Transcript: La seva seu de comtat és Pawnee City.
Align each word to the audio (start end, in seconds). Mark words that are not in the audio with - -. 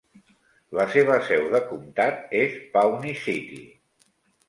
La 0.77 0.85
seva 0.93 1.19
seu 1.27 1.45
de 1.53 1.63
comtat 1.69 2.35
és 2.43 2.59
Pawnee 2.75 3.23
City. 3.29 3.65